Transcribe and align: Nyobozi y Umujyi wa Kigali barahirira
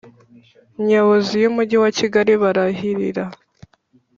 Nyobozi 0.87 1.35
y 1.43 1.45
Umujyi 1.49 1.77
wa 1.83 1.89
Kigali 1.97 2.33
barahirira 2.41 3.23